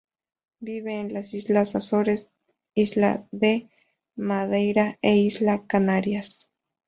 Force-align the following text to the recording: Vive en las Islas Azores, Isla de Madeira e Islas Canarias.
Vive 0.61 0.99
en 0.99 1.13
las 1.13 1.35
Islas 1.35 1.75
Azores, 1.75 2.27
Isla 2.73 3.27
de 3.29 3.69
Madeira 4.15 4.97
e 5.03 5.15
Islas 5.17 5.61
Canarias. 5.67 6.49